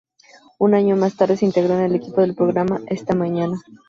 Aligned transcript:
Un 0.57 0.73
año 0.73 0.95
más 0.95 1.15
tarde 1.15 1.37
se 1.37 1.45
integró 1.45 1.75
en 1.75 1.81
el 1.81 1.93
equipo 1.93 2.21
del 2.21 2.33
programa 2.33 2.81
"Esta 2.87 3.13
mañana". 3.13 3.59